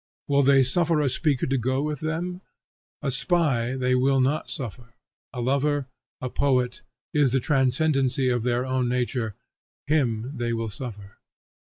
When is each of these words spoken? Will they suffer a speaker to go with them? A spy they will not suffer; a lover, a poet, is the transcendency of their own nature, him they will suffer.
Will 0.27 0.41
they 0.41 0.63
suffer 0.63 0.99
a 0.99 1.07
speaker 1.09 1.45
to 1.45 1.59
go 1.59 1.83
with 1.83 1.99
them? 1.99 2.41
A 3.03 3.11
spy 3.11 3.75
they 3.75 3.93
will 3.93 4.19
not 4.19 4.49
suffer; 4.49 4.95
a 5.31 5.41
lover, 5.41 5.85
a 6.19 6.27
poet, 6.27 6.81
is 7.13 7.33
the 7.33 7.39
transcendency 7.39 8.27
of 8.27 8.41
their 8.41 8.65
own 8.65 8.89
nature, 8.89 9.35
him 9.85 10.35
they 10.35 10.53
will 10.53 10.69
suffer. 10.69 11.19